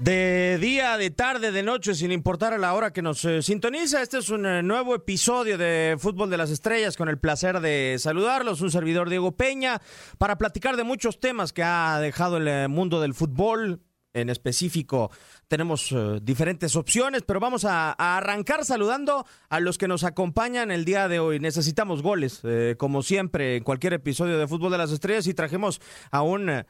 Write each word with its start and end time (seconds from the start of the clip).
De 0.00 0.56
día, 0.58 0.96
de 0.96 1.10
tarde, 1.10 1.52
de 1.52 1.62
noche, 1.62 1.94
sin 1.94 2.10
importar 2.10 2.54
a 2.54 2.58
la 2.58 2.72
hora 2.72 2.90
que 2.90 3.02
nos 3.02 3.22
eh, 3.26 3.42
sintoniza, 3.42 4.00
este 4.00 4.16
es 4.16 4.30
un 4.30 4.46
eh, 4.46 4.62
nuevo 4.62 4.94
episodio 4.94 5.58
de 5.58 5.96
Fútbol 5.98 6.30
de 6.30 6.38
las 6.38 6.48
Estrellas 6.48 6.96
con 6.96 7.10
el 7.10 7.18
placer 7.18 7.60
de 7.60 7.96
saludarlos, 7.98 8.62
un 8.62 8.70
servidor 8.70 9.10
Diego 9.10 9.32
Peña, 9.32 9.82
para 10.16 10.38
platicar 10.38 10.78
de 10.78 10.84
muchos 10.84 11.20
temas 11.20 11.52
que 11.52 11.62
ha 11.62 12.00
dejado 12.00 12.38
el 12.38 12.48
eh, 12.48 12.66
mundo 12.66 12.98
del 13.02 13.12
fútbol. 13.12 13.82
En 14.14 14.30
específico, 14.30 15.10
tenemos 15.48 15.94
diferentes 16.22 16.74
opciones, 16.74 17.22
pero 17.22 17.38
vamos 17.38 17.64
a, 17.64 17.94
a 17.96 18.16
arrancar 18.16 18.64
saludando 18.64 19.24
a 19.50 19.60
los 19.60 19.78
que 19.78 19.86
nos 19.86 20.02
acompañan 20.02 20.70
el 20.72 20.84
día 20.84 21.08
de 21.08 21.20
hoy. 21.20 21.38
Necesitamos 21.38 22.02
goles, 22.02 22.42
como 22.76 23.04
siempre, 23.04 23.54
en 23.54 23.62
cualquier 23.62 23.92
episodio 23.92 24.36
de 24.36 24.48
Fútbol 24.48 24.72
de 24.72 24.78
las 24.78 24.90
Estrellas, 24.90 25.28
y 25.28 25.34
trajimos 25.34 25.80
a 26.10 26.22
un 26.22 26.64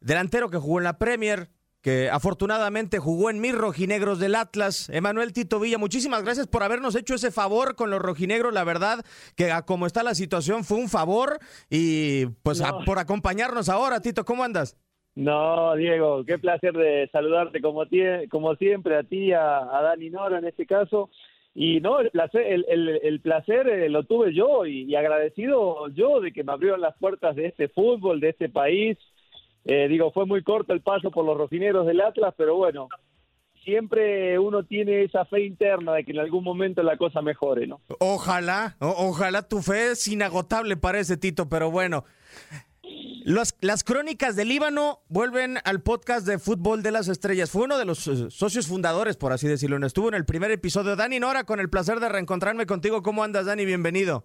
delantero 0.00 0.50
que 0.50 0.58
jugó 0.58 0.80
en 0.80 0.84
la 0.84 0.98
Premier, 0.98 1.48
que 1.82 2.08
afortunadamente 2.10 2.98
jugó 2.98 3.28
en 3.28 3.40
mis 3.40 3.54
rojinegros 3.54 4.18
del 4.20 4.36
Atlas. 4.36 4.88
Emanuel 4.88 5.32
Tito 5.32 5.58
Villa, 5.58 5.78
muchísimas 5.78 6.22
gracias 6.22 6.46
por 6.46 6.62
habernos 6.62 6.94
hecho 6.94 7.14
ese 7.14 7.30
favor 7.32 7.74
con 7.74 7.90
los 7.90 8.00
rojinegros. 8.00 8.54
La 8.54 8.64
verdad 8.64 9.04
que 9.36 9.50
a 9.50 9.62
como 9.62 9.86
está 9.86 10.02
la 10.02 10.14
situación 10.14 10.62
fue 10.64 10.78
un 10.78 10.88
favor 10.88 11.38
y 11.68 12.26
pues 12.42 12.60
a- 12.62 12.78
por 12.84 12.98
acompañarnos 12.98 13.68
ahora. 13.68 14.00
Tito, 14.00 14.24
¿cómo 14.24 14.44
andas? 14.44 14.76
No, 15.14 15.74
Diego, 15.74 16.24
qué 16.24 16.38
placer 16.38 16.72
de 16.72 17.08
saludarte 17.12 17.60
como, 17.60 17.84
tie- 17.84 18.28
como 18.30 18.54
siempre 18.54 18.96
a 18.96 19.02
ti, 19.02 19.32
a, 19.32 19.58
a 19.58 19.82
Dani 19.82 20.08
Nora 20.08 20.38
en 20.38 20.46
este 20.46 20.64
caso. 20.66 21.10
Y 21.54 21.80
no, 21.80 22.00
el 22.00 22.10
placer, 22.10 22.46
el, 22.46 22.64
el- 22.68 23.00
el 23.02 23.20
placer 23.20 23.68
eh, 23.68 23.88
lo 23.90 24.04
tuve 24.04 24.32
yo 24.34 24.64
y, 24.64 24.84
y 24.84 24.94
agradecido 24.94 25.88
yo 25.88 26.20
de 26.20 26.32
que 26.32 26.44
me 26.44 26.52
abrieron 26.52 26.80
las 26.80 26.96
puertas 26.96 27.36
de 27.36 27.46
este 27.46 27.68
fútbol, 27.68 28.20
de 28.20 28.30
este 28.30 28.48
país. 28.48 28.96
Eh, 29.64 29.86
digo, 29.88 30.10
fue 30.12 30.26
muy 30.26 30.42
corto 30.42 30.72
el 30.72 30.80
paso 30.80 31.10
por 31.10 31.24
los 31.24 31.36
rojineros 31.36 31.86
del 31.86 32.00
Atlas, 32.00 32.34
pero 32.36 32.56
bueno, 32.56 32.88
siempre 33.64 34.38
uno 34.38 34.64
tiene 34.64 35.04
esa 35.04 35.24
fe 35.24 35.46
interna 35.46 35.94
de 35.94 36.04
que 36.04 36.12
en 36.12 36.18
algún 36.18 36.44
momento 36.44 36.82
la 36.82 36.96
cosa 36.96 37.22
mejore, 37.22 37.66
¿no? 37.66 37.80
Ojalá, 38.00 38.76
ojalá 38.80 39.42
tu 39.42 39.62
fe 39.62 39.92
es 39.92 40.06
inagotable 40.08 40.76
parece, 40.76 41.16
Tito, 41.16 41.48
pero 41.48 41.70
bueno. 41.70 42.04
Las, 43.24 43.56
las 43.60 43.84
crónicas 43.84 44.34
del 44.34 44.48
Líbano 44.48 45.02
vuelven 45.08 45.58
al 45.64 45.80
podcast 45.80 46.26
de 46.26 46.40
Fútbol 46.40 46.82
de 46.82 46.90
las 46.90 47.06
Estrellas. 47.06 47.50
Fue 47.50 47.62
uno 47.62 47.78
de 47.78 47.84
los 47.84 48.04
eh, 48.08 48.30
socios 48.30 48.66
fundadores, 48.66 49.16
por 49.16 49.32
así 49.32 49.46
decirlo. 49.46 49.84
Estuvo 49.86 50.08
en 50.08 50.14
el 50.14 50.24
primer 50.24 50.50
episodio. 50.50 50.96
Dani 50.96 51.20
Nora, 51.20 51.44
con 51.44 51.60
el 51.60 51.70
placer 51.70 52.00
de 52.00 52.08
reencontrarme 52.08 52.66
contigo. 52.66 53.02
¿Cómo 53.02 53.22
andas, 53.22 53.46
Dani? 53.46 53.64
Bienvenido. 53.64 54.24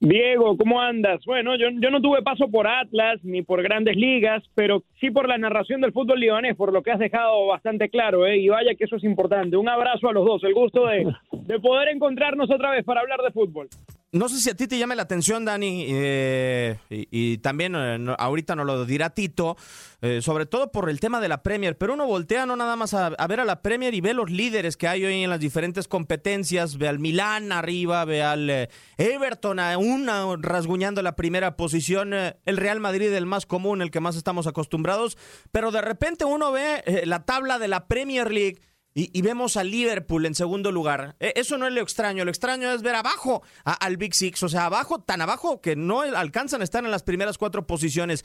Diego, 0.00 0.56
¿cómo 0.56 0.80
andas? 0.80 1.22
Bueno, 1.26 1.56
yo, 1.56 1.68
yo 1.78 1.90
no 1.90 2.00
tuve 2.00 2.22
paso 2.22 2.48
por 2.50 2.66
Atlas 2.66 3.22
ni 3.22 3.42
por 3.42 3.62
grandes 3.62 3.96
ligas, 3.96 4.42
pero 4.54 4.82
sí 4.98 5.10
por 5.10 5.28
la 5.28 5.36
narración 5.36 5.82
del 5.82 5.92
fútbol 5.92 6.18
libanés, 6.18 6.56
por 6.56 6.72
lo 6.72 6.82
que 6.82 6.90
has 6.90 6.98
dejado 6.98 7.46
bastante 7.46 7.90
claro, 7.90 8.26
¿eh? 8.26 8.38
y 8.38 8.48
vaya 8.48 8.74
que 8.74 8.84
eso 8.84 8.96
es 8.96 9.04
importante. 9.04 9.58
Un 9.58 9.68
abrazo 9.68 10.08
a 10.08 10.12
los 10.14 10.24
dos, 10.24 10.42
el 10.44 10.54
gusto 10.54 10.86
de, 10.86 11.06
de 11.32 11.60
poder 11.60 11.88
encontrarnos 11.88 12.50
otra 12.50 12.70
vez 12.70 12.82
para 12.82 13.02
hablar 13.02 13.20
de 13.20 13.30
fútbol. 13.30 13.68
No 14.12 14.28
sé 14.28 14.40
si 14.40 14.50
a 14.50 14.54
ti 14.56 14.66
te 14.66 14.76
llame 14.76 14.96
la 14.96 15.02
atención, 15.02 15.44
Dani, 15.44 15.86
eh, 15.88 16.78
y, 16.90 17.38
también 17.38 17.76
eh, 17.76 17.96
no- 17.96 18.16
ahorita 18.18 18.56
nos 18.56 18.66
lo 18.66 18.84
dirá 18.84 19.10
Tito, 19.10 19.56
eh, 20.02 20.20
sobre 20.20 20.46
todo 20.46 20.72
por 20.72 20.90
el 20.90 20.98
tema 20.98 21.20
de 21.20 21.28
la 21.28 21.44
Premier, 21.44 21.78
pero 21.78 21.92
uno 21.94 22.06
voltea 22.08 22.44
no 22.44 22.56
nada 22.56 22.74
más 22.74 22.92
a, 22.92 23.06
a 23.06 23.26
ver 23.28 23.38
a 23.38 23.44
la 23.44 23.62
Premier 23.62 23.94
y 23.94 24.00
ve 24.00 24.12
los 24.12 24.28
líderes 24.28 24.76
que 24.76 24.88
hay 24.88 25.04
hoy 25.04 25.22
en 25.22 25.30
las 25.30 25.38
diferentes 25.38 25.86
competencias, 25.86 26.76
ve 26.76 26.88
al 26.88 26.98
Milán 26.98 27.52
arriba, 27.52 28.04
ve 28.04 28.24
al 28.24 28.50
eh, 28.50 28.68
Everton 28.98 29.60
a 29.60 29.78
una 29.78 30.26
rasguñando 30.40 31.02
la 31.02 31.14
primera 31.14 31.56
posición, 31.56 32.12
eh, 32.12 32.34
el 32.46 32.56
Real 32.56 32.80
Madrid 32.80 33.12
el 33.12 33.26
más 33.26 33.46
común, 33.46 33.80
el 33.80 33.92
que 33.92 34.00
más 34.00 34.16
estamos 34.16 34.48
acostumbrados, 34.48 35.16
pero 35.52 35.70
de 35.70 35.82
repente 35.82 36.24
uno 36.24 36.50
ve 36.50 36.82
la 37.04 37.24
tabla 37.24 37.60
de 37.60 37.68
la 37.68 37.86
Premier 37.86 38.32
League 38.32 38.58
y, 38.94 39.16
y 39.16 39.22
vemos 39.22 39.56
a 39.56 39.62
Liverpool 39.64 40.26
en 40.26 40.34
segundo 40.34 40.72
lugar. 40.72 41.14
E- 41.20 41.32
Eso 41.36 41.56
no 41.58 41.66
es 41.66 41.72
lo 41.72 41.80
extraño. 41.80 42.24
Lo 42.24 42.30
extraño 42.30 42.72
es 42.72 42.82
ver 42.82 42.94
abajo 42.96 43.42
al 43.64 43.96
Big 43.96 44.14
Six. 44.14 44.42
O 44.42 44.48
sea, 44.48 44.66
abajo, 44.66 45.00
tan 45.00 45.20
abajo 45.20 45.60
que 45.60 45.76
no 45.76 46.00
alcanzan 46.00 46.60
a 46.60 46.64
estar 46.64 46.84
en 46.84 46.90
las 46.90 47.02
primeras 47.02 47.38
cuatro 47.38 47.66
posiciones. 47.66 48.24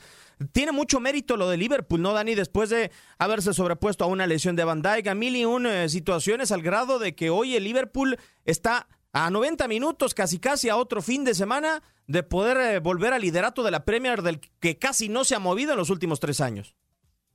Tiene 0.52 0.72
mucho 0.72 0.98
mérito 1.00 1.36
lo 1.36 1.48
de 1.48 1.56
Liverpool, 1.56 2.02
¿no, 2.02 2.12
Dani? 2.12 2.34
Después 2.34 2.68
de 2.70 2.90
haberse 3.18 3.52
sobrepuesto 3.54 4.04
a 4.04 4.08
una 4.08 4.26
lesión 4.26 4.56
de 4.56 4.64
Van 4.64 4.82
Dijk, 4.82 5.06
a 5.08 5.14
mil 5.14 5.36
y 5.36 5.44
un 5.44 5.66
eh, 5.66 5.88
situaciones, 5.88 6.50
al 6.52 6.62
grado 6.62 6.98
de 6.98 7.14
que 7.14 7.30
hoy 7.30 7.54
el 7.56 7.64
Liverpool 7.64 8.18
está 8.44 8.88
a 9.12 9.30
90 9.30 9.66
minutos, 9.68 10.12
casi 10.14 10.38
casi 10.38 10.68
a 10.68 10.76
otro 10.76 11.00
fin 11.00 11.24
de 11.24 11.34
semana, 11.34 11.82
de 12.06 12.22
poder 12.22 12.56
eh, 12.58 12.78
volver 12.80 13.12
al 13.14 13.22
liderato 13.22 13.62
de 13.62 13.70
la 13.70 13.84
Premier, 13.84 14.20
del 14.22 14.40
que 14.40 14.78
casi 14.78 15.08
no 15.08 15.24
se 15.24 15.34
ha 15.34 15.38
movido 15.38 15.72
en 15.72 15.78
los 15.78 15.88
últimos 15.90 16.20
tres 16.20 16.40
años. 16.42 16.74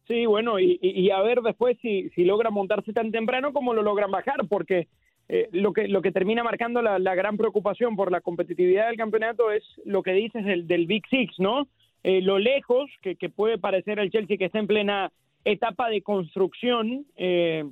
Sí, 0.07 0.25
bueno, 0.25 0.59
y, 0.59 0.79
y- 0.81 1.09
a 1.11 1.21
ver 1.21 1.41
después 1.41 1.77
si, 1.81 2.09
si 2.09 2.25
logra 2.25 2.49
montarse 2.49 2.91
tan 2.91 3.11
temprano 3.11 3.53
como 3.53 3.73
lo 3.73 3.81
logran 3.83 4.11
bajar, 4.11 4.47
porque 4.49 4.87
eh, 5.29 5.47
lo, 5.51 5.71
que, 5.73 5.87
lo 5.87 6.01
que 6.01 6.11
termina 6.11 6.43
marcando 6.43 6.81
la, 6.81 6.99
la 6.99 7.15
gran 7.15 7.37
preocupación 7.37 7.95
por 7.95 8.11
la 8.11 8.19
competitividad 8.19 8.87
del 8.87 8.97
campeonato 8.97 9.51
es 9.51 9.63
lo 9.85 10.03
que 10.03 10.11
dices 10.13 10.43
del, 10.43 10.67
del 10.67 10.87
Big 10.87 11.03
Six, 11.09 11.39
¿no? 11.39 11.67
Eh, 12.03 12.21
lo 12.21 12.39
lejos 12.39 12.89
que, 13.01 13.15
que 13.15 13.29
puede 13.29 13.57
parecer 13.57 13.99
el 13.99 14.09
Chelsea 14.11 14.37
que 14.37 14.45
está 14.45 14.59
en 14.59 14.67
plena 14.67 15.11
etapa 15.45 15.89
de 15.89 16.01
construcción, 16.01 17.05
eh, 17.15 17.63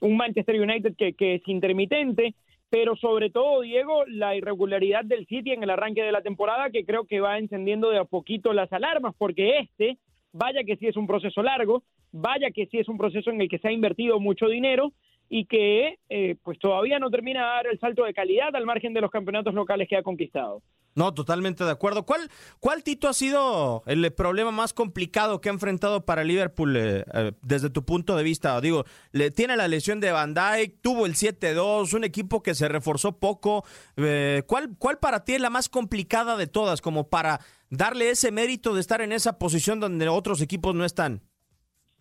un 0.00 0.16
Manchester 0.16 0.60
United 0.60 0.94
que, 0.96 1.14
que 1.14 1.36
es 1.36 1.48
intermitente, 1.48 2.34
pero 2.68 2.96
sobre 2.96 3.30
todo, 3.30 3.60
Diego, 3.62 4.04
la 4.06 4.34
irregularidad 4.36 5.04
del 5.04 5.26
City 5.26 5.52
en 5.52 5.62
el 5.62 5.70
arranque 5.70 6.02
de 6.02 6.12
la 6.12 6.20
temporada 6.20 6.70
que 6.70 6.84
creo 6.84 7.04
que 7.04 7.20
va 7.20 7.38
encendiendo 7.38 7.90
de 7.90 7.98
a 7.98 8.04
poquito 8.04 8.52
las 8.52 8.72
alarmas, 8.72 9.14
porque 9.16 9.58
este 9.60 9.96
vaya 10.36 10.64
que 10.64 10.76
sí 10.76 10.86
es 10.86 10.96
un 10.96 11.06
proceso 11.06 11.42
largo, 11.42 11.82
vaya 12.12 12.50
que 12.50 12.66
sí 12.66 12.78
es 12.78 12.88
un 12.88 12.98
proceso 12.98 13.30
en 13.30 13.40
el 13.40 13.48
que 13.48 13.58
se 13.58 13.68
ha 13.68 13.72
invertido 13.72 14.20
mucho 14.20 14.46
dinero 14.46 14.92
y 15.28 15.46
que 15.46 15.98
eh, 16.08 16.36
pues 16.42 16.58
todavía 16.58 16.98
no 16.98 17.10
termina 17.10 17.40
de 17.40 17.46
dar 17.46 17.66
el 17.66 17.80
salto 17.80 18.04
de 18.04 18.14
calidad 18.14 18.54
al 18.54 18.66
margen 18.66 18.92
de 18.92 19.00
los 19.00 19.10
campeonatos 19.10 19.54
locales 19.54 19.88
que 19.88 19.96
ha 19.96 20.02
conquistado. 20.02 20.62
No, 20.96 21.12
totalmente 21.12 21.62
de 21.62 21.70
acuerdo. 21.70 22.06
¿Cuál, 22.06 22.30
cuál 22.58 22.82
Tito 22.82 23.06
ha 23.06 23.12
sido 23.12 23.82
el 23.84 24.10
problema 24.14 24.50
más 24.50 24.72
complicado 24.72 25.42
que 25.42 25.50
ha 25.50 25.52
enfrentado 25.52 26.06
para 26.06 26.24
Liverpool 26.24 26.74
eh, 26.74 27.04
eh, 27.12 27.32
desde 27.42 27.68
tu 27.68 27.84
punto 27.84 28.16
de 28.16 28.22
vista? 28.22 28.58
Digo, 28.62 28.86
le 29.12 29.30
tiene 29.30 29.58
la 29.58 29.68
lesión 29.68 30.00
de 30.00 30.10
Van 30.10 30.32
Dijk, 30.32 30.80
tuvo 30.80 31.04
el 31.04 31.14
7-2, 31.14 31.92
un 31.92 32.04
equipo 32.04 32.42
que 32.42 32.54
se 32.54 32.66
reforzó 32.66 33.18
poco. 33.18 33.66
Eh, 33.98 34.42
¿cuál, 34.46 34.74
¿Cuál 34.78 34.98
para 34.98 35.22
ti 35.22 35.34
es 35.34 35.40
la 35.42 35.50
más 35.50 35.68
complicada 35.68 36.38
de 36.38 36.46
todas, 36.46 36.80
como 36.80 37.10
para 37.10 37.40
darle 37.68 38.08
ese 38.08 38.30
mérito 38.30 38.72
de 38.72 38.80
estar 38.80 39.02
en 39.02 39.12
esa 39.12 39.38
posición 39.38 39.80
donde 39.80 40.08
otros 40.08 40.40
equipos 40.40 40.74
no 40.74 40.86
están? 40.86 41.20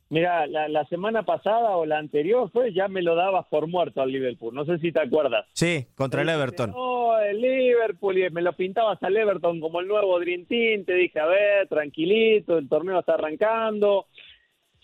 Mira, 0.10 0.46
la, 0.46 0.68
la 0.68 0.86
semana 0.86 1.24
pasada 1.24 1.78
o 1.78 1.86
la 1.86 1.98
anterior 1.98 2.52
fue, 2.52 2.72
ya 2.74 2.88
me 2.88 3.02
lo 3.02 3.16
dabas 3.16 3.48
por 3.48 3.68
muerto 3.68 4.02
al 4.02 4.12
Liverpool. 4.12 4.54
No 4.54 4.64
sé 4.64 4.78
si 4.78 4.92
te 4.92 5.02
acuerdas. 5.02 5.48
Sí, 5.54 5.88
contra 5.96 6.22
el 6.22 6.30
Everton. 6.30 6.72
No, 6.72 7.18
el 7.20 7.42
Liverpool, 7.42 8.20
y 8.20 8.30
me 8.30 8.44
lo 8.44 8.54
pintabas 8.54 9.02
al 9.02 9.18
Everton 9.18 9.60
como 9.60 9.80
el 9.80 9.88
nuevo 9.88 10.20
Dream 10.20 10.46
Team. 10.46 10.86
Te 10.86 10.94
dije, 10.94 11.20
a 11.20 11.26
ver, 11.26 11.68
tranquilito, 11.68 12.58
el 12.58 12.70
torneo 12.70 13.00
está 13.00 13.16
arrancando. 13.16 14.06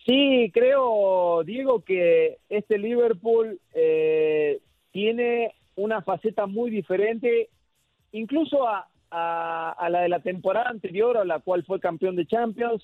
Sí, 0.07 0.49
creo, 0.51 1.43
Diego, 1.43 1.81
que 1.81 2.39
este 2.49 2.79
Liverpool 2.79 3.59
eh, 3.75 4.59
tiene 4.91 5.53
una 5.75 6.01
faceta 6.01 6.47
muy 6.47 6.71
diferente, 6.71 7.49
incluso 8.11 8.67
a, 8.67 8.87
a, 9.11 9.71
a 9.71 9.89
la 9.91 10.01
de 10.01 10.09
la 10.09 10.21
temporada 10.21 10.69
anterior, 10.69 11.17
a 11.17 11.25
la 11.25 11.39
cual 11.39 11.63
fue 11.63 11.79
campeón 11.79 12.15
de 12.15 12.25
Champions 12.25 12.83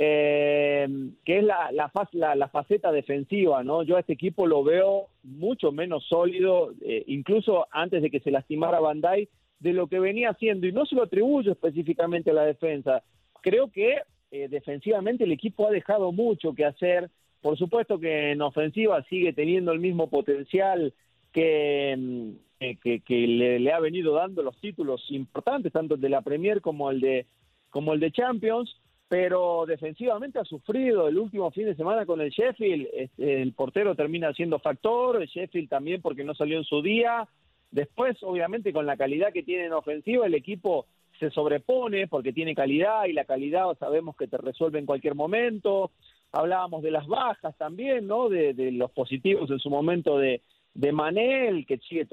eh, 0.00 0.86
que 1.24 1.38
es 1.38 1.44
la, 1.44 1.72
la, 1.72 1.90
la, 2.12 2.34
la 2.36 2.48
faceta 2.48 2.92
defensiva, 2.92 3.64
¿no? 3.64 3.82
Yo 3.82 3.96
a 3.96 4.00
este 4.00 4.12
equipo 4.12 4.46
lo 4.46 4.62
veo 4.62 5.08
mucho 5.24 5.72
menos 5.72 6.04
sólido, 6.06 6.72
eh, 6.82 7.02
incluso 7.08 7.66
antes 7.72 8.00
de 8.02 8.10
que 8.10 8.20
se 8.20 8.30
lastimara 8.30 8.78
Bandai, 8.78 9.28
de 9.58 9.72
lo 9.72 9.88
que 9.88 9.98
venía 9.98 10.30
haciendo, 10.30 10.68
y 10.68 10.72
no 10.72 10.86
se 10.86 10.94
lo 10.94 11.02
atribuyo 11.02 11.50
específicamente 11.50 12.30
a 12.30 12.34
la 12.34 12.44
defensa. 12.44 13.02
Creo 13.42 13.72
que 13.72 13.96
eh, 14.30 14.46
defensivamente 14.48 15.24
el 15.24 15.32
equipo 15.32 15.66
ha 15.66 15.72
dejado 15.72 16.12
mucho 16.12 16.54
que 16.54 16.64
hacer. 16.64 17.10
Por 17.42 17.58
supuesto 17.58 17.98
que 17.98 18.30
en 18.32 18.40
ofensiva 18.42 19.02
sigue 19.04 19.32
teniendo 19.32 19.72
el 19.72 19.80
mismo 19.80 20.08
potencial 20.08 20.94
que, 21.32 21.96
mm, 21.98 22.30
que, 22.60 22.76
que- 22.76 23.00
que 23.00 23.26
le, 23.26 23.58
le 23.58 23.72
ha 23.72 23.80
venido 23.80 24.14
dando 24.14 24.44
los 24.44 24.56
títulos 24.60 25.04
importantes, 25.10 25.72
tanto 25.72 25.96
el 25.96 26.00
de 26.00 26.08
la 26.08 26.22
Premier 26.22 26.60
como 26.60 26.88
el 26.92 27.00
de, 27.00 27.26
como 27.70 27.94
el 27.94 28.00
de 28.00 28.12
Champions 28.12 28.76
pero 29.08 29.64
defensivamente 29.66 30.38
ha 30.38 30.44
sufrido 30.44 31.08
el 31.08 31.18
último 31.18 31.50
fin 31.50 31.64
de 31.64 31.74
semana 31.74 32.04
con 32.04 32.20
el 32.20 32.30
Sheffield, 32.30 32.88
el 33.16 33.52
portero 33.54 33.94
termina 33.94 34.32
siendo 34.34 34.58
factor, 34.58 35.20
el 35.20 35.28
Sheffield 35.28 35.68
también 35.68 36.02
porque 36.02 36.24
no 36.24 36.34
salió 36.34 36.58
en 36.58 36.64
su 36.64 36.82
día, 36.82 37.26
después 37.70 38.16
obviamente 38.22 38.72
con 38.72 38.84
la 38.86 38.96
calidad 38.96 39.32
que 39.32 39.42
tiene 39.42 39.66
en 39.66 39.72
ofensiva 39.72 40.26
el 40.26 40.34
equipo 40.34 40.86
se 41.18 41.30
sobrepone 41.30 42.06
porque 42.06 42.32
tiene 42.32 42.54
calidad 42.54 43.06
y 43.06 43.12
la 43.12 43.24
calidad 43.24 43.66
sabemos 43.78 44.16
que 44.16 44.28
te 44.28 44.36
resuelve 44.36 44.78
en 44.78 44.86
cualquier 44.86 45.14
momento, 45.14 45.90
hablábamos 46.32 46.82
de 46.82 46.90
las 46.90 47.06
bajas 47.06 47.56
también, 47.56 48.06
¿no? 48.06 48.28
De, 48.28 48.54
los 48.72 48.90
positivos 48.90 49.50
en 49.50 49.58
su 49.58 49.70
momento 49.70 50.18
de, 50.18 50.42
de 50.74 50.92
Manel, 50.92 51.66
que 51.66 51.78
sigue 51.78 52.02
eh, 52.02 52.06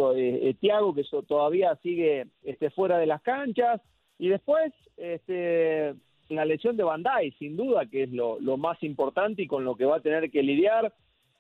eh, 0.50 0.56
Tiago, 0.60 0.94
que 0.94 1.04
todavía 1.28 1.76
sigue 1.84 2.28
este, 2.44 2.70
fuera 2.70 2.98
de 2.98 3.06
las 3.06 3.22
canchas, 3.22 3.82
y 4.18 4.30
después 4.30 4.74
este, 4.98 5.94
la 6.30 6.46
lesión 6.46 6.76
de 6.78 6.84
Bandai, 6.84 7.32
sin 7.32 7.56
duda, 7.56 7.86
que 7.86 8.04
es 8.04 8.12
lo, 8.12 8.40
más 8.58 8.82
importante 8.84 9.44
y 9.44 9.48
con 9.48 9.64
lo 9.64 9.76
que 9.76 9.86
va 9.86 9.98
a 9.98 10.02
tener 10.02 10.32
que 10.32 10.44
lidiar. 10.44 10.94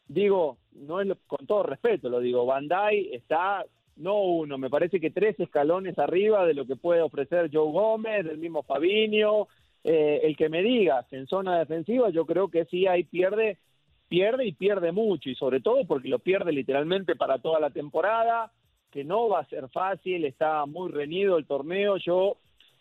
Digo, 0.07 0.57
no 0.73 1.01
es 1.01 1.07
con 1.25 1.47
todo 1.47 1.63
respeto, 1.63 2.09
lo 2.09 2.19
digo, 2.19 2.45
Bandai 2.45 3.09
está 3.13 3.65
no 3.97 4.21
uno, 4.21 4.57
me 4.57 4.69
parece 4.69 4.99
que 4.99 5.09
tres 5.09 5.39
escalones 5.39 5.97
arriba 5.97 6.45
de 6.45 6.53
lo 6.53 6.65
que 6.65 6.75
puede 6.75 7.01
ofrecer 7.01 7.49
Joe 7.51 7.71
Gómez, 7.71 8.25
del 8.25 8.37
mismo 8.37 8.61
Fabinho, 8.63 9.47
eh, 9.85 10.19
el 10.23 10.35
que 10.35 10.49
me 10.49 10.61
digas, 10.61 11.05
en 11.13 11.27
zona 11.27 11.57
defensiva 11.57 12.09
yo 12.09 12.25
creo 12.25 12.49
que 12.49 12.65
sí 12.65 12.87
ahí 12.87 13.03
pierde, 13.03 13.57
pierde 14.09 14.45
y 14.45 14.51
pierde 14.51 14.91
mucho, 14.91 15.29
y 15.29 15.35
sobre 15.35 15.61
todo 15.61 15.85
porque 15.85 16.09
lo 16.09 16.19
pierde 16.19 16.51
literalmente 16.51 17.15
para 17.15 17.39
toda 17.39 17.59
la 17.59 17.69
temporada, 17.69 18.51
que 18.91 19.03
no 19.03 19.29
va 19.29 19.39
a 19.39 19.49
ser 19.49 19.69
fácil, 19.69 20.25
está 20.25 20.65
muy 20.65 20.91
reñido 20.91 21.37
el 21.37 21.45
torneo, 21.45 21.97
yo 21.97 22.37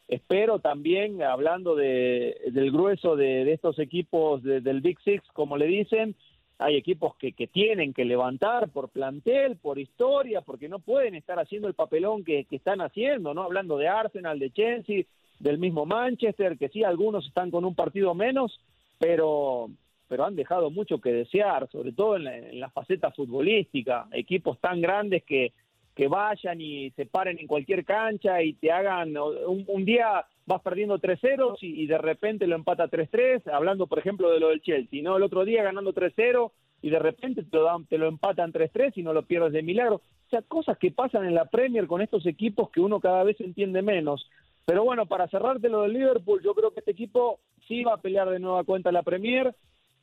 espero 0.09 0.59
también, 0.59 1.23
hablando 1.23 1.75
de, 1.75 2.37
del 2.53 2.71
grueso 2.71 3.17
de, 3.17 3.53
estos 3.53 3.79
equipos 3.79 4.43
del 4.43 4.81
Big 4.81 4.99
Six, 5.01 5.23
como 5.33 5.57
le 5.57 5.67
dicen, 5.67 6.15
hay 6.59 6.77
equipos 6.77 7.17
que, 7.17 7.33
tienen 7.47 7.93
que 7.93 8.05
levantar 8.05 8.69
por 8.71 8.91
plantel, 8.91 9.57
por 9.57 9.79
historia, 9.79 10.41
porque 10.41 10.69
no 10.69 10.79
pueden 10.79 11.15
estar 11.15 11.39
haciendo 11.39 11.69
el 11.69 11.75
papelón 11.75 12.25
que, 12.25 12.45
que, 12.45 12.57
están 12.57 12.81
haciendo, 12.81 13.35
¿no? 13.35 13.43
Hablando 13.43 13.77
de 13.77 13.89
Arsenal, 13.89 14.39
de 14.39 14.51
Chelsea, 14.51 15.05
del 15.41 15.59
mismo 15.59 15.85
Manchester, 15.85 16.57
que 16.59 16.69
sí, 16.69 16.85
algunos 16.85 17.27
están 17.27 17.51
con 17.51 17.65
un 17.65 17.75
partido 17.75 18.15
menos, 18.15 18.61
pero, 18.99 19.69
pero 20.09 20.25
han 20.25 20.37
dejado 20.37 20.71
mucho 20.71 21.01
que 21.01 21.13
desear, 21.13 21.69
sobre 21.71 21.93
todo 21.93 22.17
en 22.17 22.25
la, 22.25 22.37
en 22.37 22.61
la 22.61 22.71
faceta 22.71 23.11
futbolística, 23.11 24.07
equipos 24.13 24.59
tan 24.61 24.81
grandes 24.81 25.25
que, 25.25 25.53
que 25.95 26.09
vayan 26.09 26.61
y 26.61 26.91
se 26.93 27.07
paren 27.07 27.39
en 27.39 27.47
cualquier 27.47 27.85
cancha 27.85 28.43
y 28.43 28.55
te 28.55 28.73
hagan 28.73 29.15
un, 29.17 29.85
día 29.85 30.27
vas 30.47 30.61
perdiendo 30.63 30.99
3-0 30.99 31.57
y, 31.61 31.87
de 31.87 31.99
repente 31.99 32.47
lo 32.47 32.57
empata 32.57 32.89
3-3, 32.89 33.53
hablando 33.53 33.87
por 33.87 33.99
ejemplo 33.99 34.31
de 34.31 34.41
lo 34.41 34.49
del 34.49 34.61
Chelsea, 34.63 35.03
¿no? 35.03 35.17
El 35.17 35.23
otro 35.23 35.45
día 35.45 35.63
ganando 35.63 35.95
3-0 35.95 36.51
y 36.83 36.91
de 36.91 36.99
repente 36.99 37.43
te 37.45 37.57
lo, 37.57 37.65
dan, 37.65 37.87
te 37.87 37.97
lo 37.97 38.09
empatan 38.09 38.53
3-3 38.53 38.93
y 38.97 39.03
no 39.03 39.13
lo 39.13 39.23
pierdes 39.23 39.53
de 39.53 39.63
milagro. 39.63 39.97
O 40.27 40.31
sea, 40.31 40.43
cosas 40.43 40.77
que 40.79 40.91
pasan 40.91 41.25
en 41.25 41.35
la 41.35 41.47
Premier 41.47 41.87
con 41.87 42.03
estos 42.03 42.27
equipos 42.27 42.71
que 42.71 42.81
uno 42.81 43.01
cada 43.01 43.23
vez 43.23 43.41
entiende 43.41 43.81
menos. 43.81 44.29
Pero 44.67 44.85
bueno, 44.85 45.07
para 45.07 45.29
cerrarte 45.29 45.69
lo 45.69 45.83
del 45.83 45.93
Liverpool, 45.93 46.43
yo 46.43 46.55
creo 46.55 46.73
que 46.73 46.81
este 46.81 46.93
equipo 46.93 47.41
sí 47.69 47.85
va 47.85 47.95
a 47.95 48.01
pelear 48.01 48.29
de 48.31 48.39
nueva 48.39 48.65
cuenta 48.65 48.93
la 48.93 49.03
Premier 49.03 49.55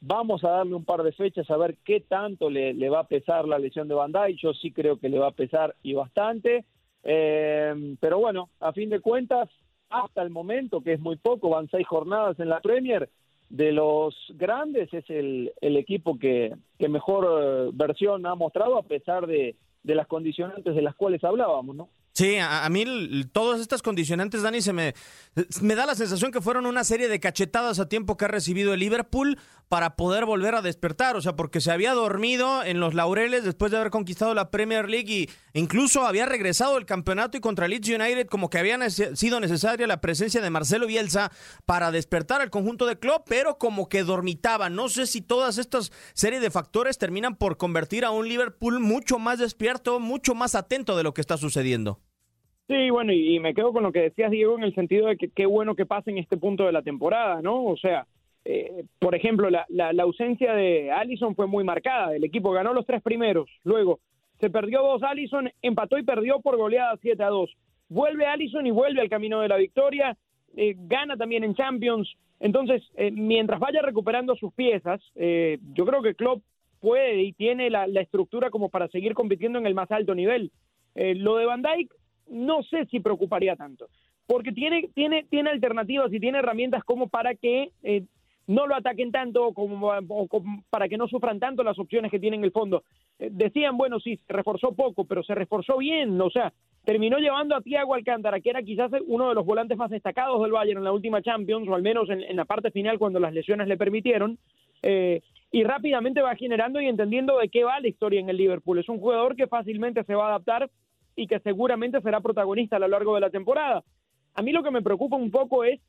Vamos 0.04 0.44
a 0.44 0.50
darle 0.50 0.74
un 0.74 0.84
par 0.84 1.04
de 1.04 1.12
fechas 1.12 1.50
a 1.52 1.58
ver 1.58 1.78
qué 1.86 2.00
tanto 2.02 2.50
le, 2.50 2.90
va 2.90 3.02
a 3.02 3.08
pesar 3.08 3.48
la 3.48 3.60
lesión 3.60 3.88
de 3.88 3.94
Bandai. 3.94 4.36
Yo 4.36 4.54
sí 4.54 4.72
creo 4.72 4.98
que 4.98 5.10
le 5.10 5.20
va 5.20 5.28
a 5.28 5.32
pesar 5.32 5.76
y 5.84 5.94
bastante. 5.94 6.66
Eh, 7.04 7.96
pero 8.00 8.18
bueno, 8.20 8.50
a 8.60 8.74
fin 8.74 8.90
de 8.90 9.00
cuentas, 9.00 9.48
hasta 9.90 10.24
el 10.24 10.32
momento, 10.32 10.82
que 10.82 10.94
es 10.94 11.00
muy 11.00 11.18
poco, 11.18 11.50
van 11.50 11.70
seis 11.70 11.88
jornadas 11.88 12.40
en 12.40 12.50
la 12.50 12.62
Premier, 12.62 13.10
de 13.50 13.72
los 13.72 14.16
grandes 14.36 14.92
es 14.94 15.08
el, 15.10 15.52
equipo 15.62 16.18
que, 16.18 16.56
que 16.80 16.90
mejor 16.90 17.28
eh, 17.30 17.70
versión 17.74 18.26
ha 18.26 18.34
mostrado 18.34 18.78
a 18.78 18.84
pesar 18.84 19.28
de, 19.28 19.56
de 19.84 19.96
las 19.96 20.08
condicionantes 20.08 20.74
de 20.74 20.82
las 20.82 20.96
cuales 20.96 21.24
hablábamos, 21.24 21.76
¿no? 21.76 21.90
Sí, 22.22 22.38
a, 22.38 22.70
mí 22.70 22.86
todas 23.32 23.60
estas 23.62 23.82
condicionantes, 23.82 24.44
Dani, 24.44 24.62
se 24.62 24.74
me, 24.74 24.94
me 25.60 25.74
da 25.74 25.88
la 25.88 25.96
sensación 25.96 26.32
que 26.32 26.40
fueron 26.40 26.68
una 26.68 26.84
serie 26.84 27.08
de 27.08 27.20
cachetadas 27.20 27.80
a 27.80 27.90
tiempo 27.90 28.16
que 28.16 28.26
ha 28.26 28.28
recibido 28.28 28.76
el 28.76 28.80
Liverpool 28.80 29.40
para 29.70 29.96
poder 29.96 30.26
volver 30.26 30.54
a 30.54 30.62
despertar, 30.62 31.16
o 31.16 31.22
sea, 31.22 31.36
porque 31.36 31.62
se 31.62 31.72
había 31.72 31.96
dormido 31.96 32.64
en 32.64 32.80
los 32.80 32.94
laureles 32.94 33.44
después 33.44 33.72
de 33.72 33.80
haber 33.80 33.90
conquistado 33.90 34.36
la 34.36 34.52
Premier 34.52 34.88
League 34.88 35.12
y 35.12 35.30
incluso 35.54 36.06
había 36.06 36.28
regresado 36.28 36.78
el 36.78 36.86
campeonato 36.86 37.38
y 37.38 37.42
contra 37.42 37.68
Leeds 37.68 37.90
United 37.90 38.28
como 38.28 38.52
que 38.52 38.60
había 38.60 38.78
sido 38.92 39.40
necesaria 39.40 39.88
la 39.88 40.00
presencia 40.00 40.42
de 40.42 40.50
Marcelo 40.52 40.86
Bielsa 40.86 41.32
para 41.66 41.90
despertar 41.90 42.42
al 42.42 42.52
conjunto 42.52 42.86
de 42.86 43.00
club, 43.00 43.24
pero 43.26 43.58
como 43.58 43.90
que 43.90 44.04
dormitaba. 44.04 44.70
No 44.70 44.90
sé 44.90 45.08
si 45.08 45.22
todas 45.22 45.58
estas 45.58 45.92
series 46.14 46.44
de 46.44 46.52
factores 46.52 47.00
terminan 47.00 47.36
por 47.36 47.58
convertir 47.58 48.06
a 48.06 48.12
un 48.12 48.30
Liverpool 48.30 48.80
mucho 48.80 49.18
más 49.18 49.40
despierto, 49.40 50.00
mucho 50.00 50.36
más 50.36 50.54
atento 50.54 50.96
de 50.96 51.02
lo 51.02 51.16
que 51.16 51.22
está 51.22 51.38
sucediendo. 51.38 52.00
Sí, 52.72 52.90
bueno, 52.90 53.12
y, 53.12 53.38
me 53.42 53.54
quedo 53.54 53.74
con 53.74 53.84
lo 53.84 53.92
que 53.92 54.00
decías, 54.00 54.32
Diego, 54.32 54.58
en 54.58 54.64
el 54.64 54.74
sentido 54.74 55.08
de 55.08 55.18
que 55.18 55.28
qué 55.28 55.46
bueno 55.46 55.76
que 55.76 55.86
pase 55.86 56.10
en 56.10 56.18
este 56.18 56.38
punto 56.38 56.66
de 56.66 56.72
la 56.72 56.82
temporada, 56.82 57.42
¿no? 57.42 57.66
O 57.66 57.76
sea, 57.76 58.08
eh, 58.46 58.86
por 58.98 59.14
ejemplo, 59.14 59.50
la, 59.50 59.66
la, 59.68 59.92
ausencia 60.04 60.54
de 60.54 60.90
Allison 60.90 61.36
fue 61.36 61.48
muy 61.48 61.66
marcada. 61.66 62.16
El 62.16 62.24
equipo 62.24 62.54
ganó 62.54 62.74
los 62.74 62.86
tres 62.86 63.02
primeros, 63.02 63.50
luego 63.66 64.00
se 64.40 64.50
perdió 64.50 64.84
dos 64.84 65.04
Allison, 65.04 65.52
empató 65.62 65.98
y 65.98 66.04
perdió 66.04 66.40
por 66.40 66.56
goleada 66.56 66.98
7 67.02 67.22
a 67.22 67.28
2. 67.28 67.52
Vuelve 67.90 68.26
Allison 68.26 68.66
y 68.66 68.72
vuelve 68.72 69.02
al 69.02 69.10
camino 69.10 69.42
de 69.42 69.50
la 69.50 69.58
victoria, 69.58 70.16
eh, 70.56 70.74
gana 70.78 71.18
también 71.18 71.44
en 71.44 71.56
Champions. 71.56 72.10
Entonces, 72.40 72.82
eh, 72.96 73.12
mientras 73.12 73.60
vaya 73.60 73.82
recuperando 73.82 74.34
sus 74.38 74.54
piezas, 74.54 75.02
yo 75.14 75.86
creo 75.86 76.02
que 76.02 76.16
Klopp 76.16 76.42
puede 76.80 77.22
y 77.22 77.34
tiene 77.34 77.70
la, 77.70 77.86
la, 77.86 78.00
estructura 78.00 78.50
como 78.50 78.70
para 78.70 78.88
seguir 78.88 79.14
compitiendo 79.14 79.60
en 79.60 79.66
el 79.66 79.76
más 79.76 79.92
alto 79.92 80.16
nivel. 80.16 80.54
lo 80.96 81.36
de 81.36 81.46
Van 81.46 81.62
Dijk 81.62 81.92
no 82.32 82.64
sé 82.64 82.86
si 82.86 83.00
preocuparía 83.00 83.56
tanto, 83.56 83.88
porque 84.26 84.52
tiene, 84.52 84.90
tiene, 84.94 85.26
tiene 85.30 85.50
alternativas 85.50 86.12
y 86.14 86.20
tiene 86.20 86.40
herramientas 86.40 86.84
como 86.84 87.10
para 87.10 87.36
que 87.36 87.72
eh, 87.84 88.04
no 88.48 88.68
lo 88.68 88.76
ataquen 88.76 89.12
tanto, 89.12 89.54
como, 89.54 89.92
para 90.70 90.90
que 90.90 90.98
no 90.98 91.08
sufran 91.08 91.40
tanto 91.40 91.64
las 91.64 91.78
opciones 91.78 92.12
que 92.12 92.20
tiene 92.20 92.38
en 92.38 92.44
el 92.44 92.52
fondo. 92.52 92.84
Eh, 93.20 93.30
decían, 93.32 93.78
bueno, 93.78 94.00
sí, 94.00 94.18
se 94.18 94.34
reforzó 94.34 94.74
poco, 94.74 95.06
pero 95.06 95.24
se 95.24 95.36
reforzó 95.36 95.78
bien, 95.78 96.20
o 96.20 96.30
sea, 96.30 96.52
terminó 96.84 97.18
llevando 97.18 97.56
a 97.56 97.62
Thiago 97.62 97.94
Alcántara, 97.94 98.40
que 98.40 98.50
era 98.50 98.64
quizás 98.64 98.92
uno 99.08 99.30
de 99.30 99.36
los 99.36 99.46
volantes 99.46 99.78
más 99.78 99.90
destacados 99.90 100.42
del 100.42 100.52
Bayern 100.52 100.80
en 100.80 100.84
la 100.84 100.92
última 100.92 101.22
Champions, 101.22 101.68
o 101.68 101.76
al 101.76 101.82
menos 101.82 102.10
en, 102.10 102.36
la 102.36 102.46
parte 102.46 102.72
final 102.72 102.98
cuando 102.98 103.20
las 103.20 103.34
lesiones 103.34 103.68
le 103.68 103.78
permitieron, 103.78 104.38
eh, 104.82 105.22
y 105.52 105.64
rápidamente 105.64 106.22
va 106.22 106.36
generando 106.36 106.82
y 106.82 106.88
entendiendo 106.88 107.38
de 107.38 107.50
qué 107.50 107.64
va 107.64 107.80
la 107.80 107.88
historia 107.88 108.20
en 108.20 108.30
el 108.30 108.38
Liverpool. 108.38 108.80
Es 108.80 108.90
un 108.90 109.00
jugador 109.00 109.36
que 109.36 109.48
fácilmente 109.48 110.04
se 110.06 110.16
va 110.16 110.26
a 110.26 110.30
adaptar 110.30 110.70
y 111.22 111.28
que 111.28 111.40
seguramente 111.40 112.02
será 112.02 112.20
protagonista 112.20 112.78
a 112.78 112.80
lo 112.80 112.88
largo 112.88 113.16
de 113.16 113.22
la 113.22 113.30
temporada. 113.30 113.84
A 114.34 114.42
mí 114.42 114.52
lo 114.52 114.64
que 114.64 114.72
me 114.72 114.82
preocupa 114.82 115.16
un 115.16 115.30
poco 115.30 115.64
es 115.64 115.80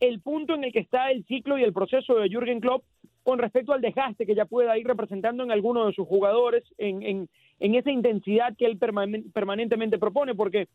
el 0.00 0.20
punto 0.20 0.54
en 0.54 0.64
el 0.64 0.72
que 0.72 0.80
está 0.80 1.10
el 1.10 1.24
ciclo 1.24 1.56
y 1.56 1.62
el 1.62 1.72
proceso 1.72 2.14
de 2.16 2.28
Jürgen 2.28 2.60
Klopp 2.60 2.84
con 3.22 3.38
respecto 3.38 3.72
al 3.72 3.80
desgaste 3.80 4.26
que 4.26 4.34
ya 4.34 4.44
pueda 4.44 4.76
ir 4.76 4.86
representando 4.86 5.44
en 5.44 5.50
alguno 5.50 5.86
de 5.86 5.92
sus 5.92 6.06
jugadores, 6.06 6.64
en, 6.76 7.02
en, 7.02 7.28
en 7.60 7.74
esa 7.74 7.90
intensidad 7.90 8.56
que 8.56 8.66
él 8.66 8.78
permanentemente 8.78 9.98
propone, 9.98 10.34
porque 10.34 10.66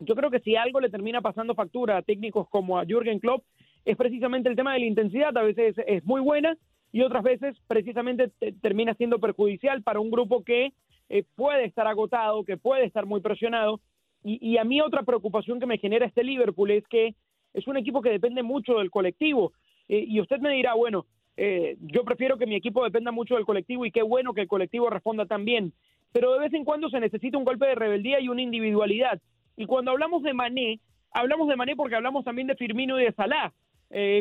yo 0.00 0.14
creo 0.14 0.30
que 0.30 0.40
si 0.40 0.56
algo 0.56 0.80
le 0.80 0.90
termina 0.90 1.20
pasando 1.20 1.54
factura 1.54 1.96
a 1.96 2.02
técnicos 2.02 2.48
como 2.50 2.78
a 2.78 2.84
Jürgen 2.84 3.20
Klopp, 3.20 3.44
es 3.84 3.96
precisamente 3.96 4.48
el 4.48 4.56
tema 4.56 4.74
de 4.74 4.80
la 4.80 4.86
intensidad, 4.86 5.36
a 5.38 5.42
veces 5.42 5.76
es 5.86 6.04
muy 6.04 6.20
buena 6.20 6.56
y 6.92 7.02
otras 7.02 7.22
veces 7.22 7.56
precisamente 7.66 8.30
termina 8.60 8.94
siendo 8.94 9.18
perjudicial 9.18 9.82
para 9.82 10.00
un 10.00 10.10
grupo 10.10 10.42
que 10.42 10.72
eh, 11.08 11.24
puede 11.34 11.64
estar 11.64 11.86
agotado, 11.86 12.44
que 12.44 12.56
puede 12.56 12.84
estar 12.84 13.06
muy 13.06 13.20
presionado. 13.20 13.80
Y, 14.24 14.58
a 14.58 14.64
mí 14.64 14.80
otra 14.80 15.04
preocupación 15.04 15.60
que 15.60 15.66
me 15.66 15.78
genera 15.78 16.04
este 16.04 16.24
Liverpool 16.24 16.70
es 16.72 16.86
que 16.88 17.14
es 17.54 17.66
un 17.66 17.76
equipo 17.76 18.02
que 18.02 18.10
depende 18.10 18.42
mucho 18.42 18.74
del 18.74 18.90
colectivo. 18.90 19.52
Eh, 19.88 20.04
y 20.06 20.20
usted 20.20 20.38
me 20.40 20.52
dirá, 20.52 20.74
bueno, 20.74 21.06
eh, 21.36 21.76
yo 21.80 22.04
prefiero 22.04 22.36
que 22.36 22.44
mi 22.44 22.56
equipo 22.56 22.84
dependa 22.84 23.10
mucho 23.12 23.36
del 23.36 23.46
colectivo 23.46 23.86
y 23.86 23.92
qué 23.92 24.02
bueno 24.02 24.34
que 24.34 24.42
el 24.42 24.48
colectivo 24.48 24.90
responda 24.90 25.24
también. 25.24 25.72
Pero 26.12 26.32
de 26.32 26.40
vez 26.40 26.52
en 26.52 26.64
cuando 26.64 26.90
se 26.90 27.00
necesita 27.00 27.38
un 27.38 27.44
golpe 27.44 27.66
de 27.66 27.76
rebeldía 27.76 28.20
y 28.20 28.28
una 28.28 28.42
individualidad. 28.42 29.20
Y 29.56 29.66
cuando 29.66 29.92
hablamos 29.92 30.22
de 30.24 30.34
Mané, 30.34 30.80
hablamos 31.12 31.48
de 31.48 31.56
Mané 31.56 31.76
porque 31.76 31.94
hablamos 31.94 32.24
también 32.24 32.48
de 32.48 32.56
Firmino 32.56 33.00
y 33.00 33.04
de 33.04 33.12
Salah. 33.12 33.52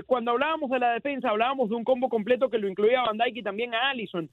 cuando 0.06 0.32
hablábamos 0.32 0.70
de 0.70 0.79
la 0.79 0.94
defensa, 0.94 1.29
hablábamos 1.29 1.70
de 1.70 1.75
un 1.75 1.84
combo 1.84 2.08
completo 2.08 2.50
que 2.50 2.60
lo 2.60 2.70
incluía 2.70 3.01
a 3.01 3.08
Van 3.08 3.17
Dijk 3.17 3.38
y 3.38 3.44
también 3.44 3.74
a 3.74 3.89
Allison. 3.89 4.29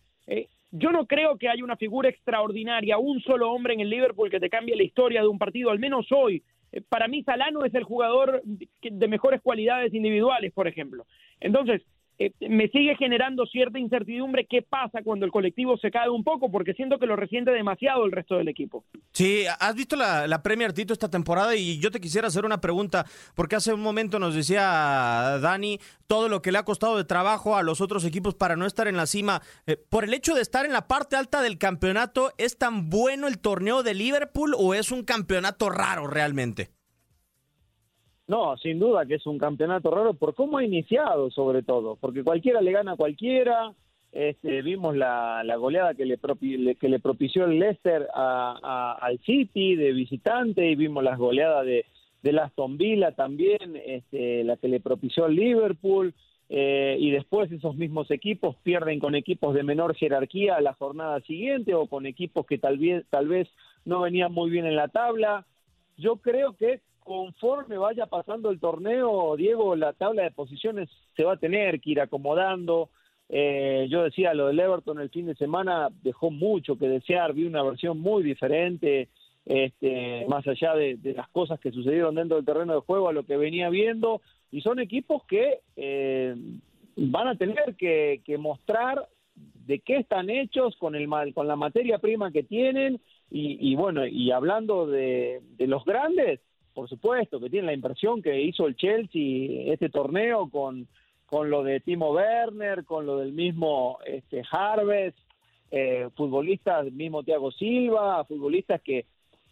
Yo 0.77 0.91
no 0.91 1.07
creo 1.07 1.39
que 1.39 1.49
haya 1.49 1.63
una 1.63 1.77
figura 1.77 2.09
extraordinaria, 2.09 2.99
un 2.99 3.21
solo 3.21 3.53
hombre 3.53 3.75
en 3.75 3.81
el 3.81 3.91
Liverpool 3.91 4.29
que 4.29 4.41
te 4.41 4.51
cambie 4.51 4.75
la 4.75 4.83
historia 4.83 5.21
de 5.21 5.29
un 5.29 5.39
partido, 5.39 5.71
al 5.71 5.79
menos 5.79 6.11
hoy. 6.11 6.43
Eh, 6.73 6.81
para 6.81 7.07
mí 7.07 7.23
Salano 7.23 7.65
es 7.65 7.73
el 7.77 7.85
jugador 7.85 8.43
de 8.45 9.09
mejores 9.09 9.41
cualidades 9.41 9.95
individuales, 9.95 10.53
por 10.53 10.67
ejemplo. 10.67 11.07
Entonces, 11.39 11.83
eh, 12.19 12.33
me 12.49 12.69
sigue 12.69 12.97
generando 12.97 13.45
cierta 13.47 13.79
incertidumbre 13.79 14.47
qué 14.49 14.63
pasa 14.63 15.03
cuando 15.03 15.27
el 15.27 15.33
colectivo 15.33 15.77
se 15.79 15.91
cae 15.91 16.09
un 16.09 16.23
poco, 16.25 16.51
porque 16.51 16.75
siento 16.75 16.99
que 16.99 17.07
lo 17.07 17.17
resiente 17.17 17.51
demasiado 17.51 18.05
el 18.05 18.13
resto 18.13 18.37
del 18.37 18.49
equipo. 18.49 18.85
Sí, 19.13 19.45
has 19.59 19.75
visto 19.75 19.97
la, 19.97 20.27
la 20.27 20.43
Premier 20.43 20.73
Tito 20.73 20.93
esta 20.93 21.11
temporada 21.11 21.57
y 21.57 21.79
yo 21.79 21.91
te 21.91 22.01
quisiera 22.01 22.29
hacer 22.29 22.45
una 22.45 22.61
pregunta, 22.61 23.05
porque 23.35 23.57
hace 23.57 23.73
un 23.73 23.81
momento 23.81 24.19
nos 24.19 24.35
decía 24.35 25.39
Dani 25.41 25.79
todo 26.07 26.29
lo 26.29 26.43
que 26.43 26.53
le 26.53 26.59
ha 26.59 26.65
costado 26.65 26.97
de 26.97 27.05
trabajo 27.05 27.57
a 27.57 27.63
los 27.63 27.81
otros 27.81 28.05
equipos 28.05 28.35
para 28.35 28.57
no 28.57 28.67
estar 28.67 28.89
en 28.89 28.97
la 28.97 29.07
cima. 29.07 29.43
Eh, 29.67 29.77
por 29.77 30.05
el 30.05 30.15
hecho 30.15 30.35
de 30.35 30.43
estar 30.43 30.65
en 30.67 30.73
la 30.73 30.87
parte 30.87 31.17
alta 31.17 31.43
del 31.43 31.59
campeonato, 31.59 32.33
¿es 32.39 32.59
tan 32.59 32.91
bueno 32.91 33.27
el 33.27 33.39
torneo 33.39 33.83
de 33.83 33.95
Liverpool 33.95 34.55
o 34.57 34.75
es 34.75 34.91
un 34.93 35.05
campeonato 35.05 35.71
raro 35.71 36.07
realmente? 36.07 36.71
No, 38.27 38.57
sin 38.57 38.79
duda 38.79 39.05
que 39.05 39.17
es 39.17 39.27
un 39.27 39.39
campeonato 39.39 39.91
raro 39.91 40.15
por 40.15 40.35
cómo 40.35 40.59
ha 40.59 40.65
iniciado, 40.65 41.31
sobre 41.31 41.63
todo, 41.63 41.97
porque 42.01 42.25
cualquiera 42.25 42.61
le 42.61 42.73
gana 42.73 42.93
a 42.93 42.97
cualquiera. 42.97 43.73
Este, 44.13 44.63
vimos 44.63 44.97
la, 44.97 45.43
la 45.45 45.57
goleada 45.57 45.95
que 45.95 46.07
le, 46.07 46.17
que 46.77 46.89
le 46.89 47.01
propició 47.01 47.47
el 47.47 47.59
Leicester 47.59 48.07
a, 48.15 48.59
a, 48.63 48.93
al 49.05 49.19
City 49.19 49.75
de 49.75 49.93
visitante 49.93 50.71
y 50.71 50.77
vimos 50.77 51.03
las 51.03 51.19
goleadas 51.19 51.67
de, 51.67 51.85
de 52.23 52.41
Aston 52.41 52.79
Villa 52.79 53.11
también, 53.13 53.75
este, 53.85 54.45
la 54.45 54.57
que 54.57 54.69
le 54.69 54.81
propició 54.81 55.27
el 55.27 55.35
Liverpool. 55.35 56.15
Eh, 56.49 56.97
y 57.01 57.11
después 57.11 57.51
esos 57.51 57.75
mismos 57.75 58.11
equipos 58.11 58.55
pierden 58.63 59.01
con 59.01 59.15
equipos 59.15 59.55
de 59.55 59.63
menor 59.63 59.97
jerarquía 59.97 60.61
la 60.61 60.75
jornada 60.75 61.21
siguiente 61.23 61.75
o 61.75 61.87
con 61.87 62.07
equipos 62.07 62.47
que 62.47 62.59
tal 62.59 62.79
vez, 62.79 63.05
tal 63.11 63.27
vez 63.29 63.49
no 63.85 64.03
venían 64.03 64.33
muy 64.33 64.51
bien 64.51 64.67
en 64.67 64.77
la 64.77 64.89
tabla. 64.89 65.47
Yo 65.97 66.17
creo 66.17 66.55
que 66.55 66.81
conforme 67.05 67.77
vaya 67.77 68.07
pasando 68.07 68.51
el 68.51 68.59
torneo, 68.59 69.37
Diego, 69.37 69.77
la 69.77 69.93
tabla 69.93 70.23
de 70.23 70.31
posiciones 70.31 70.89
se 71.15 71.23
va 71.23 71.35
a 71.35 71.39
tener 71.39 71.81
que 71.81 71.91
ir 71.91 72.01
acomodando. 72.01 72.89
Eh, 73.29 73.87
yo 73.91 74.03
decía, 74.03 74.35
lo 74.35 74.49
del 74.49 74.59
Everton 74.59 75.01
el 75.01 75.11
fin 75.11 75.27
de 75.27 75.35
semana 75.35 75.91
dejó 76.03 76.31
mucho 76.31 76.77
que 76.79 76.89
desear, 76.89 77.35
vi 77.35 77.45
una 77.45 77.63
versión 77.63 78.01
muy 78.01 78.23
diferente, 78.23 79.09
este, 79.45 80.25
más 80.29 80.47
allá 80.49 80.75
de, 80.75 80.99
las 81.15 81.29
cosas 81.29 81.61
que 81.61 81.73
sucedieron 81.73 82.15
dentro 82.15 82.37
del 82.37 82.47
terreno 82.47 82.75
de 82.75 82.81
juego 82.81 83.09
a 83.09 83.13
lo 83.13 83.25
que 83.25 83.37
venía 83.37 83.69
viendo, 83.69 84.23
y 84.51 84.63
son 84.63 84.79
equipos 84.79 85.25
que 85.25 85.61
eh, 85.77 86.35
van 86.97 87.29
a 87.29 87.37
tener 87.37 87.75
que, 87.77 88.23
mostrar 88.39 89.09
de 89.67 89.81
qué 89.81 89.99
están 89.99 90.31
hechos 90.31 90.77
con, 90.77 90.95
el, 90.95 91.09
con 91.35 91.49
la 91.49 91.57
materia 91.57 91.99
prima 91.99 92.33
que 92.33 92.43
tienen, 92.43 93.01
y, 93.31 93.75
bueno, 93.75 94.07
y 94.07 94.31
hablando 94.31 94.87
de 94.87 95.43
los 95.59 95.85
grandes, 95.85 96.41
por 96.75 96.89
supuesto, 96.89 97.41
que 97.41 97.49
tiene 97.49 97.69
la 97.69 97.73
impresión 97.73 98.21
que 98.21 98.43
hizo 98.43 98.67
el 98.67 98.77
Chelsea 98.77 99.73
este 99.73 99.89
torneo 99.89 100.51
con, 100.51 100.89
con 101.27 101.49
lo 101.49 101.63
de 101.63 101.81
Timo 101.81 102.13
Werner, 102.13 102.85
con 102.85 103.07
lo 103.07 103.19
del 103.19 103.33
mismo 103.33 103.99
este, 104.05 104.43
Harvest, 104.51 105.17
eh, 105.71 106.09
futbolistas, 106.17 106.93
mismo 106.93 107.23
Thiago 107.23 107.53
Silva, 107.53 108.25
futbolistas 108.25 108.81
que, 108.83 109.07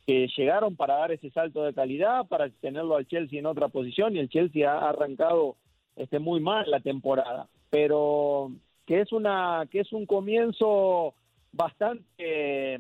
que 0.07 0.29
llegaron 0.37 0.77
para 0.77 0.95
dar 0.95 1.13
ese 1.13 1.31
salto 1.31 1.63
de 1.63 1.75
calidad, 1.75 2.27
para 2.27 2.51
tenerlo 2.51 2.97
al 2.97 3.07
Chelsea 3.07 3.39
en 3.39 3.47
otra 3.47 3.69
posición 3.69 4.15
y 4.15 4.19
el 4.19 4.29
Chelsea 4.29 4.71
ha 4.71 4.89
arrancado 4.89 5.57
este, 5.97 6.19
muy 6.19 6.41
mal 6.41 6.71
la 6.71 6.81
temporada, 6.81 7.49
pero 7.71 8.51
que 8.87 9.01
es 9.01 9.13
una 9.13 9.67
que 9.71 9.81
es 9.81 9.93
un 9.93 10.07
comienzo 10.07 11.15
bastante 11.53 12.05
eh, 12.19 12.79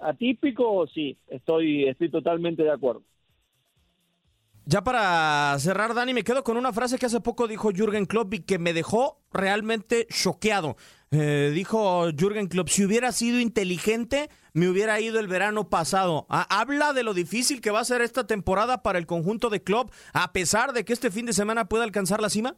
atípico, 0.00 0.86
sí, 0.86 1.16
estoy 1.28 1.84
estoy 1.84 2.08
totalmente 2.10 2.62
de 2.62 2.70
acuerdo. 2.70 3.02
Ya 4.66 4.82
para 4.82 5.58
cerrar, 5.58 5.94
Dani, 5.94 6.14
me 6.14 6.22
quedo 6.22 6.44
con 6.44 6.56
una 6.56 6.72
frase 6.72 6.98
que 6.98 7.06
hace 7.06 7.20
poco 7.20 7.48
dijo 7.48 7.70
Jürgen 7.72 8.06
Klopp 8.06 8.34
y 8.34 8.40
que 8.40 8.58
me 8.58 8.72
dejó 8.72 9.18
realmente 9.32 10.06
choqueado. 10.08 10.76
Eh, 11.10 11.50
dijo 11.54 12.08
Jürgen 12.16 12.46
Klopp, 12.46 12.68
si 12.68 12.84
hubiera 12.84 13.10
sido 13.10 13.40
inteligente, 13.40 14.28
me 14.52 14.68
hubiera 14.68 15.00
ido 15.00 15.18
el 15.18 15.26
verano 15.26 15.68
pasado. 15.68 16.26
Habla 16.28 16.92
de 16.92 17.02
lo 17.02 17.14
difícil 17.14 17.60
que 17.60 17.70
va 17.70 17.80
a 17.80 17.84
ser 17.84 18.00
esta 18.02 18.26
temporada 18.26 18.82
para 18.82 18.98
el 18.98 19.06
conjunto 19.06 19.50
de 19.50 19.62
Klopp, 19.62 19.90
a 20.12 20.32
pesar 20.32 20.72
de 20.72 20.84
que 20.84 20.92
este 20.92 21.10
fin 21.10 21.26
de 21.26 21.32
semana 21.32 21.64
pueda 21.64 21.84
alcanzar 21.84 22.20
la 22.20 22.28
cima. 22.28 22.56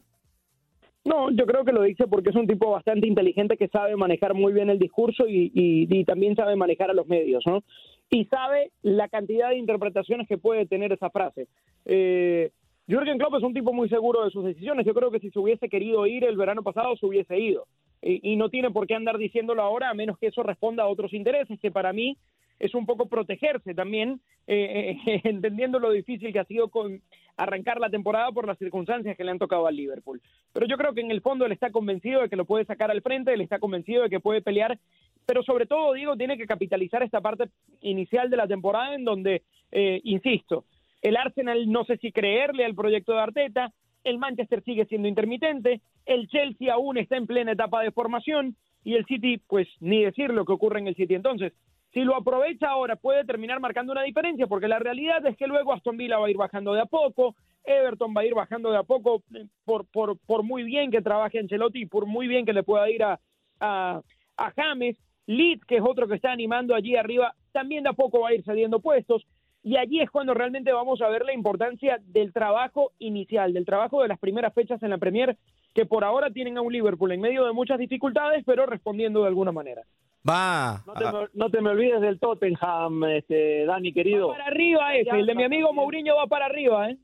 No, 1.05 1.31
yo 1.31 1.45
creo 1.45 1.65
que 1.65 1.73
lo 1.73 1.81
dice 1.81 2.07
porque 2.07 2.29
es 2.29 2.35
un 2.35 2.47
tipo 2.47 2.71
bastante 2.71 3.07
inteligente 3.07 3.57
que 3.57 3.67
sabe 3.67 3.95
manejar 3.97 4.33
muy 4.33 4.53
bien 4.53 4.69
el 4.69 4.79
discurso 4.79 5.27
y, 5.27 5.51
y, 5.53 5.87
y 5.89 6.05
también 6.05 6.35
sabe 6.35 6.55
manejar 6.55 6.89
a 6.89 6.93
los 6.93 7.07
medios, 7.07 7.43
¿no? 7.45 7.63
Y 8.13 8.25
sabe 8.25 8.71
la 8.83 9.07
cantidad 9.07 9.49
de 9.49 9.57
interpretaciones 9.57 10.27
que 10.27 10.37
puede 10.37 10.67
tener 10.67 10.91
esa 10.91 11.09
frase. 11.09 11.47
Eh, 11.85 12.51
Jürgen 12.87 13.17
Klopp 13.17 13.35
es 13.35 13.43
un 13.43 13.55
tipo 13.55 13.73
muy 13.73 13.89
seguro 13.89 14.23
de 14.23 14.29
sus 14.29 14.45
decisiones. 14.45 14.85
Yo 14.85 14.93
creo 14.93 15.09
que 15.09 15.19
si 15.19 15.31
se 15.31 15.39
hubiese 15.39 15.67
querido 15.67 16.05
ir 16.05 16.23
el 16.23 16.37
verano 16.37 16.61
pasado, 16.61 16.95
se 16.95 17.05
hubiese 17.07 17.39
ido. 17.39 17.65
Y, 18.05 18.35
no 18.35 18.49
tiene 18.49 18.69
por 18.69 18.85
qué 18.85 18.95
andar 18.95 19.17
diciéndolo 19.17 19.61
ahora, 19.61 19.89
a 19.89 19.93
menos 19.93 20.19
que 20.19 20.27
eso 20.27 20.43
responda 20.43 20.83
a 20.83 20.87
otros 20.87 21.13
intereses, 21.13 21.57
que 21.59 21.71
para 21.71 21.93
mí 21.93 22.17
es 22.59 22.75
un 22.75 22.85
poco 22.85 23.07
protegerse 23.07 23.73
también, 23.73 24.19
eh, 24.45 24.97
eh, 25.07 25.21
entendiendo 25.23 25.79
lo 25.79 25.89
difícil 25.89 26.33
que 26.33 26.39
ha 26.39 26.45
sido 26.45 26.67
con 26.67 27.01
arrancar 27.37 27.79
la 27.79 27.89
temporada 27.89 28.31
por 28.31 28.45
las 28.45 28.57
circunstancias 28.59 29.17
que 29.17 29.23
le 29.23 29.31
han 29.31 29.39
tocado 29.39 29.65
al 29.65 29.75
Liverpool. 29.75 30.21
Pero 30.51 30.67
yo 30.67 30.77
creo 30.77 30.93
que 30.93 31.01
en 31.01 31.11
el 31.11 31.21
fondo 31.21 31.45
él 31.45 31.53
está 31.53 31.71
convencido 31.71 32.21
de 32.21 32.29
que 32.29 32.35
lo 32.35 32.45
puede 32.45 32.65
sacar 32.65 32.91
al 32.91 33.01
frente, 33.01 33.33
él 33.33 33.41
está 33.41 33.57
convencido 33.57 34.03
de 34.03 34.09
que 34.09 34.19
puede 34.19 34.41
pelear, 34.41 34.77
pero 35.25 35.43
sobre 35.43 35.65
todo, 35.65 35.93
digo, 35.93 36.15
tiene 36.15 36.37
que 36.37 36.47
capitalizar 36.47 37.03
esta 37.03 37.21
parte 37.21 37.49
inicial 37.81 38.29
de 38.29 38.37
la 38.37 38.47
temporada 38.47 38.95
en 38.95 39.03
donde, 39.03 39.43
eh, 39.71 40.01
insisto, 40.03 40.65
el 41.01 41.17
Arsenal 41.17 41.69
no 41.71 41.83
sé 41.85 41.97
si 41.97 42.11
creerle 42.11 42.65
al 42.65 42.75
proyecto 42.75 43.13
de 43.13 43.19
Arteta, 43.19 43.73
el 44.03 44.17
Manchester 44.17 44.63
sigue 44.63 44.85
siendo 44.85 45.07
intermitente, 45.07 45.81
el 46.05 46.27
Chelsea 46.27 46.73
aún 46.73 46.97
está 46.97 47.17
en 47.17 47.27
plena 47.27 47.53
etapa 47.53 47.81
de 47.81 47.91
formación 47.91 48.55
y 48.83 48.95
el 48.95 49.05
City, 49.05 49.41
pues 49.47 49.67
ni 49.79 50.03
decir 50.03 50.29
lo 50.29 50.45
que 50.45 50.51
ocurre 50.51 50.79
en 50.79 50.87
el 50.87 50.95
City. 50.95 51.15
Entonces, 51.15 51.53
si 51.93 52.01
lo 52.01 52.15
aprovecha 52.15 52.69
ahora 52.69 52.95
puede 52.95 53.23
terminar 53.23 53.59
marcando 53.59 53.91
una 53.91 54.01
diferencia, 54.01 54.47
porque 54.47 54.67
la 54.67 54.79
realidad 54.79 55.25
es 55.25 55.37
que 55.37 55.47
luego 55.47 55.73
Aston 55.73 55.95
Villa 55.95 56.17
va 56.17 56.27
a 56.27 56.29
ir 56.29 56.37
bajando 56.37 56.73
de 56.73 56.81
a 56.81 56.85
poco, 56.85 57.35
Everton 57.63 58.13
va 58.15 58.21
a 58.21 58.25
ir 58.25 58.33
bajando 58.33 58.71
de 58.71 58.77
a 58.77 58.83
poco 58.83 59.23
eh, 59.33 59.45
por, 59.63 59.85
por, 59.85 60.17
por 60.17 60.43
muy 60.43 60.63
bien 60.63 60.91
que 60.91 61.01
trabaje 61.01 61.39
Ancelotti 61.39 61.81
y 61.81 61.85
por 61.85 62.05
muy 62.05 62.27
bien 62.27 62.45
que 62.45 62.53
le 62.53 62.63
pueda 62.63 62.89
ir 62.89 63.03
a, 63.03 63.19
a 63.59 64.51
James, 64.55 64.97
Leeds, 65.25 65.65
que 65.65 65.77
es 65.77 65.83
otro 65.83 66.07
que 66.07 66.15
está 66.15 66.31
animando 66.31 66.75
allí 66.75 66.95
arriba, 66.95 67.33
también 67.51 67.83
de 67.83 67.89
a 67.89 67.93
poco 67.93 68.21
va 68.21 68.29
a 68.29 68.33
ir 68.33 68.43
cediendo 68.43 68.79
puestos, 68.79 69.25
y 69.63 69.77
allí 69.77 70.01
es 70.01 70.11
cuando 70.11 70.33
realmente 70.33 70.73
vamos 70.73 71.01
a 71.01 71.07
ver 71.07 71.23
la 71.23 71.33
importancia 71.33 71.97
del 72.07 72.33
trabajo 72.33 72.91
inicial, 72.99 73.53
del 73.53 73.65
trabajo 73.65 74.01
de 74.01 74.09
las 74.09 74.19
primeras 74.19 74.53
fechas 74.53 74.83
en 74.83 74.89
la 74.89 74.97
Premier, 74.97 75.37
que 75.73 75.85
por 75.85 76.03
ahora 76.03 76.29
tienen 76.29 76.57
a 76.57 76.61
un 76.61 76.73
Liverpool 76.73 77.11
en 77.13 77.21
medio 77.21 77.45
de 77.45 77.53
muchas 77.53 77.79
dificultades, 77.79 78.43
pero 78.45 78.65
respondiendo 78.65 79.21
de 79.21 79.27
alguna 79.27 79.53
manera. 79.53 79.83
Va. 80.27 80.83
No 80.85 80.93
te, 80.93 81.05
me, 81.05 81.27
no 81.33 81.49
te 81.49 81.61
me 81.61 81.69
olvides 81.69 82.01
del 82.01 82.19
Tottenham, 82.19 83.03
este, 83.05 83.65
Dani 83.65 83.91
querido. 83.93 84.29
Va 84.29 84.35
para 84.35 84.47
arriba 84.47 84.95
ese, 84.95 85.09
el 85.11 85.25
de 85.25 85.35
mi 85.35 85.43
amigo 85.43 85.73
Mourinho 85.73 86.15
va 86.15 86.27
para 86.27 86.45
arriba, 86.45 86.89
¿eh? 86.89 86.97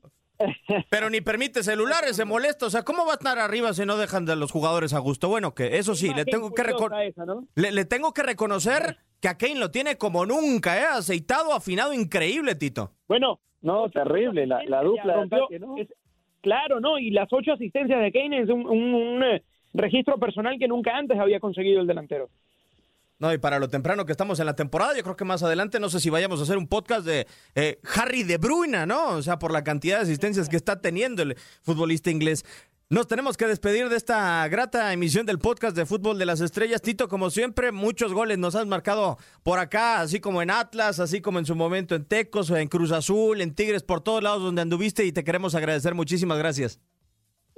Pero 0.90 1.10
ni 1.10 1.20
permite 1.20 1.62
celulares, 1.62 2.16
se 2.16 2.24
molesta. 2.24 2.66
O 2.66 2.70
sea, 2.70 2.82
¿cómo 2.82 3.04
va 3.04 3.12
a 3.12 3.14
estar 3.14 3.38
arriba 3.38 3.72
si 3.72 3.84
no 3.84 3.96
dejan 3.96 4.24
de 4.26 4.36
los 4.36 4.50
jugadores 4.52 4.94
a 4.94 4.98
gusto? 4.98 5.28
Bueno, 5.28 5.54
que 5.54 5.78
eso 5.78 5.94
sí, 5.94 6.12
le 6.14 6.24
tengo 6.24 6.52
que, 6.52 6.62
esa, 7.06 7.24
¿no? 7.26 7.46
le, 7.54 7.72
le, 7.72 7.84
tengo 7.84 8.12
que 8.12 8.22
reconocer 8.22 8.96
que 9.20 9.28
a 9.28 9.36
Kane 9.36 9.56
lo 9.56 9.70
tiene 9.70 9.96
como 9.96 10.26
nunca, 10.26 10.78
¿eh? 10.78 10.86
Aceitado, 10.86 11.52
afinado, 11.52 11.92
increíble, 11.92 12.54
Tito. 12.54 12.92
Bueno. 13.08 13.40
No, 13.62 13.90
terrible, 13.90 14.46
la, 14.46 14.62
la 14.64 14.82
dupla 14.82 15.16
rompió, 15.16 15.44
ataque, 15.44 15.58
¿no? 15.58 15.76
es, 15.76 15.88
Claro, 16.40 16.80
¿no? 16.80 16.98
Y 16.98 17.10
las 17.10 17.28
ocho 17.32 17.52
asistencias 17.52 18.00
de 18.00 18.12
Kane 18.12 18.40
es 18.40 18.48
un, 18.48 18.66
un, 18.66 18.94
un 18.94 19.22
eh, 19.22 19.42
registro 19.74 20.18
personal 20.18 20.58
que 20.58 20.68
nunca 20.68 20.96
antes 20.96 21.18
había 21.18 21.40
conseguido 21.40 21.80
el 21.80 21.86
delantero. 21.86 22.30
No, 23.20 23.32
y 23.34 23.38
para 23.38 23.58
lo 23.58 23.68
temprano 23.68 24.06
que 24.06 24.12
estamos 24.12 24.40
en 24.40 24.46
la 24.46 24.56
temporada, 24.56 24.96
yo 24.96 25.02
creo 25.02 25.14
que 25.14 25.26
más 25.26 25.42
adelante, 25.42 25.78
no 25.78 25.90
sé 25.90 26.00
si 26.00 26.08
vayamos 26.08 26.40
a 26.40 26.44
hacer 26.44 26.56
un 26.56 26.66
podcast 26.66 27.04
de 27.04 27.26
eh, 27.54 27.78
Harry 27.94 28.22
de 28.22 28.38
Bruyne, 28.38 28.86
¿no? 28.86 29.10
O 29.10 29.22
sea, 29.22 29.38
por 29.38 29.52
la 29.52 29.62
cantidad 29.62 29.98
de 29.98 30.04
asistencias 30.04 30.48
que 30.48 30.56
está 30.56 30.80
teniendo 30.80 31.22
el 31.22 31.36
futbolista 31.62 32.10
inglés. 32.10 32.46
Nos 32.88 33.06
tenemos 33.06 33.36
que 33.36 33.46
despedir 33.46 33.90
de 33.90 33.96
esta 33.96 34.48
grata 34.48 34.92
emisión 34.92 35.26
del 35.26 35.38
podcast 35.38 35.76
de 35.76 35.84
Fútbol 35.84 36.18
de 36.18 36.26
las 36.26 36.40
Estrellas. 36.40 36.80
Tito, 36.80 37.08
como 37.08 37.30
siempre, 37.30 37.72
muchos 37.72 38.12
goles 38.14 38.38
nos 38.38 38.54
has 38.54 38.66
marcado 38.66 39.18
por 39.42 39.58
acá, 39.58 40.00
así 40.00 40.18
como 40.18 40.40
en 40.40 40.50
Atlas, 40.50 40.98
así 40.98 41.20
como 41.20 41.38
en 41.38 41.46
su 41.46 41.54
momento 41.54 41.94
en 41.94 42.06
Tecos, 42.06 42.50
en 42.50 42.68
Cruz 42.68 42.90
Azul, 42.90 43.42
en 43.42 43.54
Tigres, 43.54 43.82
por 43.82 44.00
todos 44.00 44.22
lados 44.22 44.42
donde 44.42 44.62
anduviste 44.62 45.04
y 45.04 45.12
te 45.12 45.24
queremos 45.24 45.54
agradecer. 45.54 45.94
Muchísimas 45.94 46.38
gracias. 46.38 46.80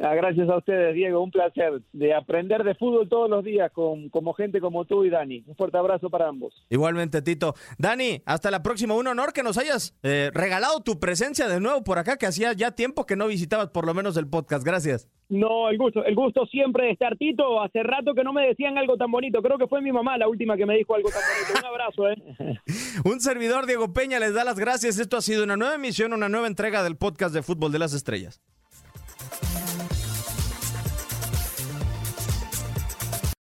Ah, 0.02 0.16
gracias 0.16 0.48
a 0.48 0.56
ustedes, 0.56 0.94
Diego. 0.96 1.22
Un 1.22 1.30
placer 1.30 1.80
de 1.92 2.12
aprender 2.12 2.64
de 2.64 2.74
fútbol 2.74 3.08
todos 3.08 3.30
los 3.30 3.44
días 3.44 3.70
con 3.70 4.08
como 4.08 4.34
gente 4.34 4.60
como 4.60 4.84
tú 4.84 5.04
y 5.04 5.10
Dani. 5.10 5.44
Un 5.46 5.54
fuerte 5.54 5.78
abrazo 5.78 6.10
para 6.10 6.26
ambos. 6.26 6.52
Igualmente, 6.70 7.22
Tito. 7.22 7.54
Dani, 7.78 8.20
hasta 8.26 8.50
la 8.50 8.64
próxima. 8.64 8.94
Un 8.94 9.06
honor 9.06 9.32
que 9.32 9.44
nos 9.44 9.58
hayas 9.58 9.96
eh, 10.02 10.32
regalado 10.34 10.80
tu 10.80 10.98
presencia 10.98 11.46
de 11.46 11.60
nuevo 11.60 11.84
por 11.84 11.98
acá, 11.98 12.16
que 12.16 12.26
hacía 12.26 12.52
ya 12.52 12.72
tiempo 12.72 13.06
que 13.06 13.14
no 13.14 13.28
visitabas 13.28 13.68
por 13.68 13.86
lo 13.86 13.94
menos 13.94 14.16
el 14.16 14.28
podcast. 14.28 14.64
Gracias. 14.64 15.08
No, 15.28 15.68
el 15.68 15.78
gusto, 15.78 16.04
el 16.04 16.16
gusto 16.16 16.46
siempre 16.46 16.86
de 16.86 16.90
estar, 16.90 17.16
Tito. 17.16 17.62
Hace 17.62 17.84
rato 17.84 18.12
que 18.12 18.24
no 18.24 18.32
me 18.32 18.48
decían 18.48 18.78
algo 18.78 18.96
tan 18.96 19.10
bonito. 19.12 19.40
Creo 19.40 19.56
que 19.56 19.68
fue 19.68 19.80
mi 19.82 19.92
mamá 19.92 20.18
la 20.18 20.26
última 20.26 20.56
que 20.56 20.66
me 20.66 20.76
dijo 20.76 20.96
algo 20.96 21.10
tan 21.10 21.20
bonito. 21.22 21.60
Un 21.60 21.64
abrazo, 21.64 22.08
¿eh? 22.08 22.58
Un 23.04 23.20
servidor, 23.20 23.66
Diego 23.66 23.92
Peña, 23.92 24.18
les 24.18 24.34
da 24.34 24.42
las 24.42 24.58
gracias. 24.58 24.98
Esto 24.98 25.16
ha 25.16 25.22
sido 25.22 25.44
una 25.44 25.56
nueva 25.56 25.76
emisión, 25.76 26.12
una 26.12 26.28
nueva 26.28 26.48
entrega 26.48 26.82
del 26.82 26.96
podcast 26.96 27.32
de 27.32 27.42
Fútbol 27.42 27.70
de 27.70 27.78
las 27.78 27.94
Estrellas. 27.94 28.42